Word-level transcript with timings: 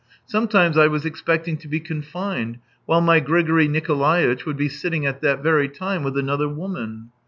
Sometimes 0.25 0.79
I 0.79 0.87
was 0.87 1.05
expect 1.05 1.47
ing 1.47 1.57
to 1.57 1.67
be 1.67 1.79
confined 1.79 2.57
while 2.87 3.01
my 3.01 3.19
Grigory 3.19 3.67
Nikolaitch 3.67 4.47
would 4.47 4.57
be 4.57 4.67
sitting 4.67 5.05
at 5.05 5.21
that 5.21 5.43
very 5.43 5.69
time 5.69 6.01
with 6.01 6.17
another 6.17 6.49
woman. 6.49 7.11